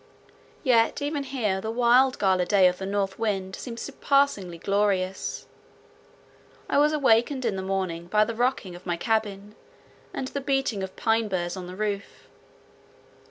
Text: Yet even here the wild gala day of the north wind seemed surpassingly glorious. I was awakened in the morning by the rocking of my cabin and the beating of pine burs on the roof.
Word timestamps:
Yet 0.63 0.99
even 0.99 1.21
here 1.25 1.61
the 1.61 1.69
wild 1.69 2.17
gala 2.17 2.47
day 2.47 2.65
of 2.67 2.79
the 2.79 2.87
north 2.87 3.19
wind 3.19 3.55
seemed 3.55 3.79
surpassingly 3.79 4.57
glorious. 4.57 5.45
I 6.67 6.79
was 6.79 6.91
awakened 6.91 7.45
in 7.45 7.55
the 7.55 7.61
morning 7.61 8.07
by 8.07 8.25
the 8.25 8.33
rocking 8.33 8.73
of 8.73 8.87
my 8.87 8.97
cabin 8.97 9.53
and 10.11 10.29
the 10.29 10.41
beating 10.41 10.81
of 10.81 10.95
pine 10.95 11.27
burs 11.27 11.55
on 11.55 11.67
the 11.67 11.75
roof. 11.75 12.27